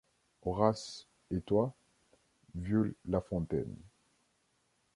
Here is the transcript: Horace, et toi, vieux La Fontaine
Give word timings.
Horace, 0.41 1.07
et 1.29 1.41
toi, 1.41 1.75
vieux 2.55 2.97
La 3.05 3.21
Fontaine 3.21 3.77